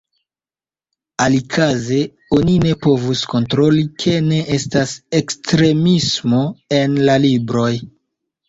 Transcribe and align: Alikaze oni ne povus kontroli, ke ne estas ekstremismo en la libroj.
Alikaze 1.25 1.99
oni 2.37 2.55
ne 2.63 2.71
povus 2.85 3.21
kontroli, 3.35 3.83
ke 4.05 4.15
ne 4.31 4.41
estas 4.57 4.97
ekstremismo 5.21 6.45
en 6.83 6.99
la 7.11 7.21
libroj. 7.29 7.71